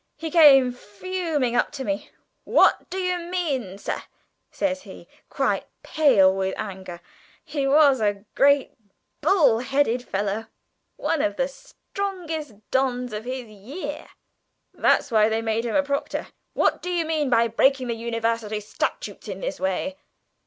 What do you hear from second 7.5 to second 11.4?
was a great bull headed fellow, one of